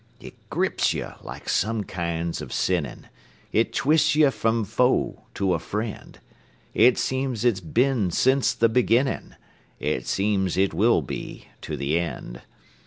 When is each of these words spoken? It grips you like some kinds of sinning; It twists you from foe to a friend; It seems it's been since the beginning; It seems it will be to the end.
It 0.19 0.33
grips 0.49 0.93
you 0.95 1.13
like 1.21 1.47
some 1.47 1.83
kinds 1.83 2.41
of 2.41 2.51
sinning; 2.51 3.05
It 3.51 3.71
twists 3.71 4.15
you 4.15 4.31
from 4.31 4.65
foe 4.65 5.25
to 5.35 5.53
a 5.53 5.59
friend; 5.59 6.17
It 6.73 6.97
seems 6.97 7.45
it's 7.45 7.59
been 7.59 8.09
since 8.09 8.55
the 8.55 8.67
beginning; 8.67 9.35
It 9.79 10.07
seems 10.07 10.57
it 10.57 10.73
will 10.73 11.03
be 11.03 11.49
to 11.61 11.77
the 11.77 11.99
end. 11.99 12.41